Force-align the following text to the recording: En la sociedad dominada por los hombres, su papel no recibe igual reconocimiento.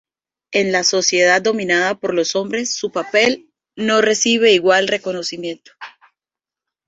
En 0.51 0.71
la 0.71 0.83
sociedad 0.83 1.43
dominada 1.43 1.93
por 1.99 2.15
los 2.15 2.35
hombres, 2.35 2.73
su 2.75 2.91
papel 2.91 3.51
no 3.75 4.01
recibe 4.01 4.51
igual 4.51 4.87
reconocimiento. 4.87 5.73